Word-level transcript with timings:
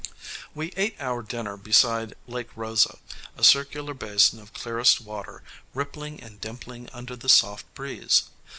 We 0.55 0.73
ate 0.75 0.95
our 0.99 1.21
dinner 1.21 1.55
beside 1.57 2.15
Lake 2.25 2.49
Rosa, 2.55 2.97
a 3.37 3.43
circular 3.43 3.93
basin 3.93 4.39
of 4.39 4.51
clearest 4.51 4.99
water 5.01 5.43
rippling 5.75 6.23
and 6.23 6.41
dimpling 6.41 6.89
under 6.91 7.15
the 7.15 7.29
soft 7.29 7.71
breeze. 7.75 8.23